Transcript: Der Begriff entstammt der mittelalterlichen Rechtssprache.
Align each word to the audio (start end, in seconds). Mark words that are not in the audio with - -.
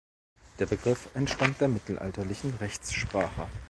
Der 0.57 0.65
Begriff 0.65 1.09
entstammt 1.13 1.61
der 1.61 1.67
mittelalterlichen 1.67 2.55
Rechtssprache. 2.59 3.47